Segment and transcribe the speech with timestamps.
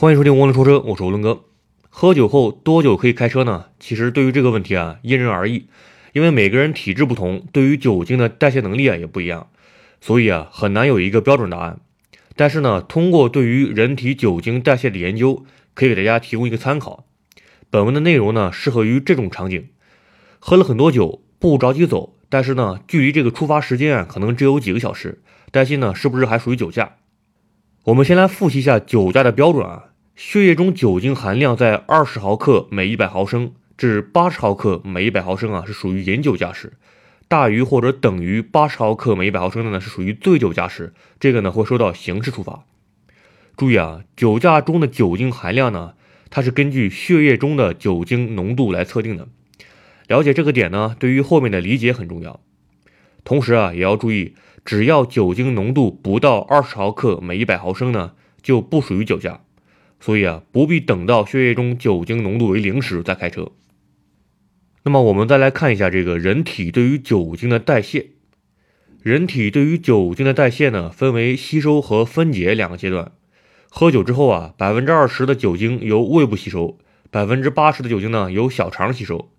[0.00, 1.44] 欢迎收听涡轮说车，我是涡轮哥。
[1.90, 3.66] 喝酒后多久可以开车呢？
[3.78, 5.66] 其实对于这个问题啊，因人而异，
[6.14, 9.48] 因为每个人体质不同，对于酒精的代谢能力啊也不一样，
[10.00, 11.80] 所以啊很难有一个标准答案。
[12.34, 15.44] 但是呢，通过对于人体酒精代谢的研究，
[15.74, 17.04] 可以给大家提供一个参考。
[17.68, 19.68] 本文的内容呢，适合于这种场景：
[20.38, 25.20] 喝了很多酒，不着急走，但是呢，距离这个出发时间啊，可能只有几个小时，
[25.50, 26.96] 担心呢是不是还属于酒驾？
[27.84, 29.89] 我们先来复习一下酒驾的标准啊，
[30.22, 36.72] 血液中酒精含量在二十毫克每一百毫升至八十毫克每一百毫升啊，是属于饮酒驾驶；
[37.26, 42.64] 大于或者等于八十毫克每一百毫升的呢，是属于醉酒驾驶，这个呢会受到刑事处罚。
[43.56, 45.94] 注意啊，酒驾中的酒精含量呢，
[46.28, 49.26] 它是根据血液中的酒精浓度来测定的。
[50.06, 52.40] 了解这个点呢，对于后面的理解很重要。
[53.24, 54.34] 同时啊，也要注意。
[54.66, 58.12] 只要酒精浓度不到二十毫克每一百毫升呢，
[58.42, 59.40] 就不属于酒驾。
[60.00, 63.52] 所以啊，不必等到血液中酒精浓度为零时再开车。
[64.82, 68.08] 那么我们再来看一下这个人体对于酒精的代谢。
[69.02, 73.12] 人体对于酒精的代谢呢，分为吸收和分解两个阶段。
[73.68, 76.78] 喝酒之后啊，百分之二十的酒精由胃部吸收，
[77.10, 79.30] 百分之八十的酒精呢由小肠吸收。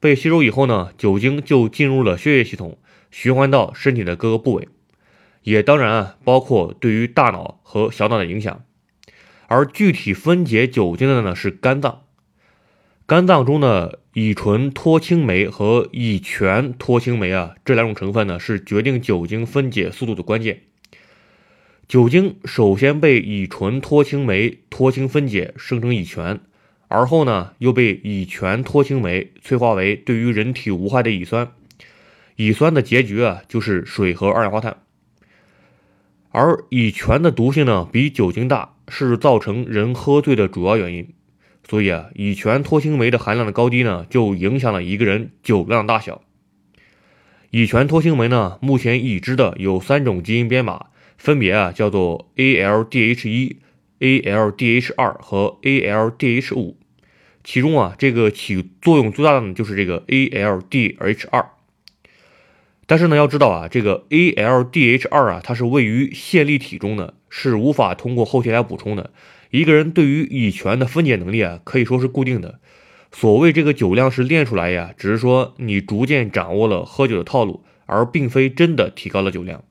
[0.00, 2.78] 被吸收以后呢，酒精就进入了血液系统。
[3.10, 4.68] 循环到身体的各个部位，
[5.42, 8.62] 也当然啊，包括对于大脑和小脑的影响。
[9.48, 12.02] 而具体分解酒精的呢是肝脏，
[13.06, 20.60] 肝脏中的乙醇脱氢酶和乙醛脱氢酶啊这两种成分呢是决定酒精分解速度的关键。
[21.88, 26.40] 酒精首先被乙醇脱氢酶脱氢分解生成乙醛，
[26.88, 31.50] 而后呢又被乙醛脱氢酶催化为对于人体无害的乙酸。
[32.36, 34.76] 乙酸的结局啊，就是水和二氧化碳。
[36.30, 41.08] 而乙醛的毒性呢，比酒精大，是造成人喝醉的主要原因。
[41.66, 46.22] 所以啊，乙醛脱氢酶的含量的高低呢，就影响了一个人酒量大小。
[47.50, 50.86] 乙醛脱氢酶呢，目前已知的有三种基因编码，
[51.16, 53.56] 分别啊叫做 ALDH1、
[54.00, 56.74] ALDH2 和 ALDH5。
[57.42, 61.46] 其中啊，这个起作用最大的呢，就是这个 ALDH2。
[62.88, 69.10] 但是呢，要知道啊，这个 ALDH 二啊，它是位于线粒体中的，是无法通过后天来补充的。
[69.50, 72.60] 一个人对于乙醛的分解能力啊，可以说是固定的。
[73.12, 79.64] 所谓这个酒量是练出来呀，只是说你逐渐掌握了喝酒的套路，而并非真的提高了酒量。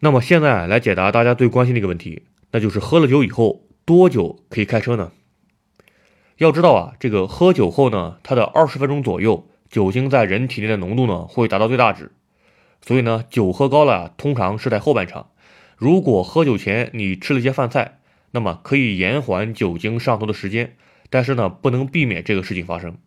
[0.00, 5.12] 那么现在来解答大家最关心的一个问题，那就是喝了酒以后多久可以开车呢？
[6.36, 9.46] 要知道啊，这个喝酒后呢，它的二十分钟左右。
[9.70, 12.10] 酒精在人体内的浓度呢，会达到最大值，
[12.82, 15.30] 所以呢，酒喝高了，通常是在后半场。
[15.76, 18.00] 如果喝酒前你吃了一些饭菜，
[18.32, 20.76] 那么可以延缓酒精上头的时间，
[21.08, 22.98] 但是呢，不能避免这个事情发生。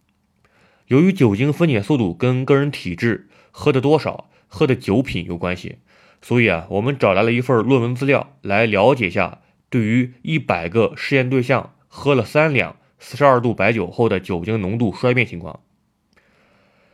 [0.87, 5.79] 由于酒精分解速度跟个人体质、喝的多少、喝的酒品有关系，
[6.21, 15.59] 所以啊，我们找来了一份论文资料来了解一下，对于一百个试验对象喝了三两四十二度白酒后的酒精浓度衰变情况。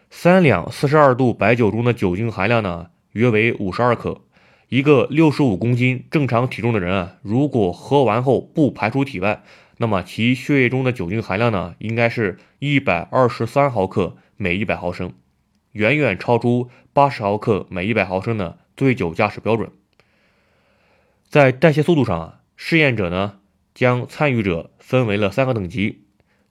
[0.09, 4.21] 三两四十二度白酒中的酒精含量呢，约为五十二克。
[4.67, 9.43] 一个六十五公斤正常体重的人啊，如果喝完后不排出体外，
[9.77, 15.13] 那么其血液中的酒精含量呢，应该是一百二十三毫克每一百毫升，
[15.71, 19.71] 远远超出八十毫克每一百毫升的醉酒驾驶标准。
[21.29, 23.39] 在代谢速度上啊，试验者呢
[23.73, 26.03] 将参与者分为了三个等级，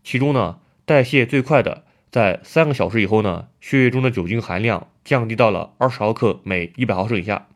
[0.02, 1.84] 其中呢代谢最快的。
[2.10, 7.48] 在三个小时以后呢，血液中的酒精含量降低到了二十毫克每一百毫升以下。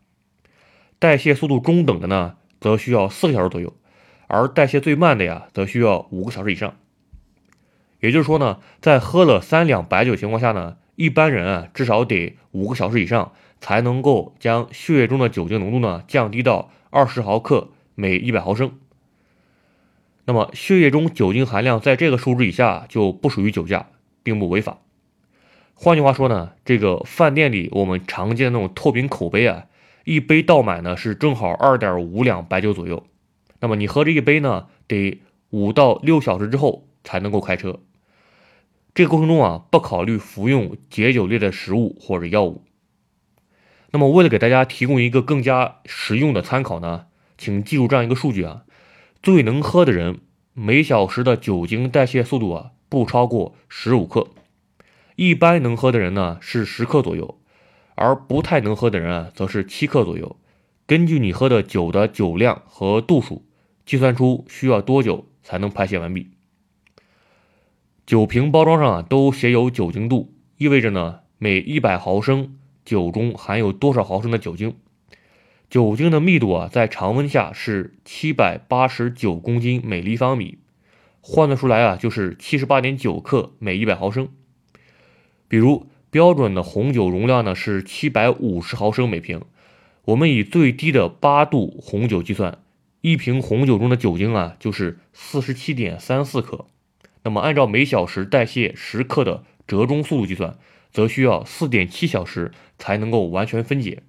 [0.99, 3.75] 代谢速度中等的呢，则需要四个小时左右，
[4.27, 6.77] 而代谢最慢的呀，则需要五个小时以上。
[8.01, 18.79] 也就是说呢，在喝了三两白酒情况下呢，一般人啊至少得五个小时以上才能够将血液中的酒精浓度呢降低到二十毫克每一百毫升。
[20.25, 23.89] 那么血液中酒精含量在这个数值以下就不属于酒驾。
[24.23, 24.79] 并不违法。
[25.75, 29.67] 换句话说呢，这个饭店里我们常见的那种透明口杯啊，
[30.05, 33.05] 一杯倒满呢是正好二点五两白酒左右。
[33.61, 35.21] 那么你喝这一杯呢，得
[35.51, 37.81] 五到六小时之后才能够开车。
[38.95, 42.63] 这个过程中啊，不考虑服用解酒类的食物或者药物。
[43.91, 48.65] 那么为了给大家提供一个更加实用的参考呢，请记住这样一个数据啊：
[49.23, 50.21] 最能喝的人
[50.55, 52.71] 每小时的酒精代谢速度啊。
[52.93, 54.29] 不超过十五克，
[55.17, 57.39] 一般能喝的人呢是十克左右，
[57.95, 60.37] 而不太能喝的人啊则是七克左右。
[60.87, 63.47] 根据你喝的酒的酒量和度数，
[63.87, 66.33] 计算出需要多久才能排泄完毕。
[68.05, 74.77] 酒瓶包装上啊都写有酒精度，意味着呢每一百毫升酒中含有多少毫升的酒精。
[75.71, 80.59] 酒精的密度啊在常温下是七百八十九公斤每立方米，
[81.23, 84.29] 换算出来啊就是七十八点九克每一百毫升。
[85.49, 89.41] 比如标准的红酒容量呢是七百五十毫升每瓶，
[90.05, 92.59] 我们以最低的八度红酒计算，
[93.01, 96.67] 一瓶红酒中的酒精啊就是四十七点三四克。
[97.23, 100.59] 那么，按照每小时代谢十克的折中速度计算，
[100.91, 104.03] 则需要四点七小时才能够完全分解。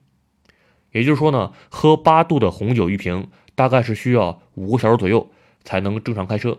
[0.92, 5.30] 也就是说呢，喝八度的红酒一瓶，大概是需要五个小时左右
[5.64, 6.58] 才能正常开车。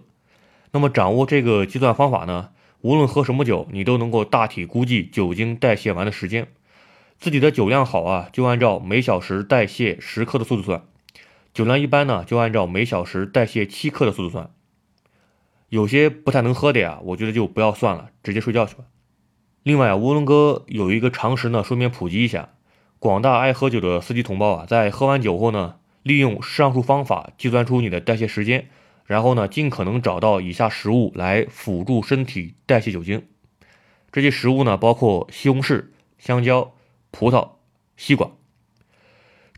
[0.74, 2.50] 那么，掌握这个计算方法呢，
[2.80, 6.48] 无论喝什么酒，你都能够大体估计酒精代谢完的时间。
[7.20, 10.80] 自己的酒量好啊，就按照每小时代谢十克的速度算；
[11.52, 14.50] 酒量一般呢，就按照每小时代谢七克的速度算。
[15.68, 18.82] 有些不太能喝的呀，我觉得就不要算了，直接睡觉去吧。
[19.62, 22.48] 另外啊，乌龙哥有一个常识呢，顺便普及一下，
[22.98, 28.68] 广大爱喝酒的司机同胞啊，在喝完酒后呢，利用上述方法计算出你的代谢时间，
[29.06, 33.26] 然后呢，尽可能找到以下食物来辅助身体代谢酒精。
[34.10, 35.86] 这些食物呢，包括西红柿、
[36.18, 36.74] 香蕉、
[37.10, 37.50] 葡萄、
[37.96, 38.30] 西瓜。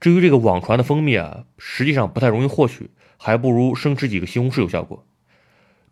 [0.00, 5.06] 至于这个网传的蜂蜜啊，实际上不太容易获取，还不如生吃几个西红柿有效果。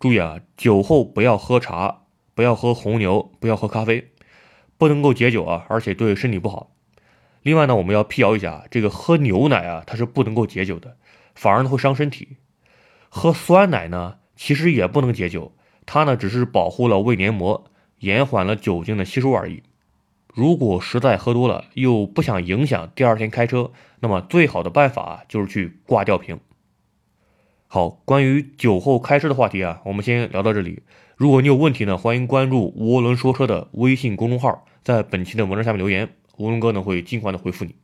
[0.01, 2.03] 注意啊，酒后不要喝茶，
[2.35, 4.11] 不要喝红牛，不要喝咖啡，
[4.77, 6.73] 不能够解酒啊，而且对身体不好。
[7.43, 10.97] 另外呢，我们要辟谣一下，这个喝牛奶啊，它是不能够解酒的，
[11.35, 12.37] 反而呢会伤身体。
[13.17, 15.53] 喝酸奶呢，其实也不能解酒，
[15.87, 17.71] 它呢只是保护了胃黏膜，
[18.01, 19.63] 延缓了酒精的吸收而已。
[20.35, 23.71] 如果实在喝多了，又不想影响第二天开车，
[24.01, 26.41] 那么最好的办法就是去挂吊瓶。
[27.69, 30.83] 好，关于酒后开车的话题啊，我们先聊到这里。
[31.17, 36.09] 如果你有问题呢，欢迎关注“涡轮说车”的微信公众号，在本期的文章下面留言，
[36.39, 37.77] 涡轮哥呢会尽快的回复你。